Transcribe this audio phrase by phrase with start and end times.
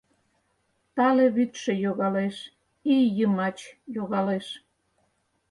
[0.95, 2.35] Тале вӱдшӧ йогалеш,
[2.93, 3.57] Ий йымач
[3.95, 4.47] йогалеш.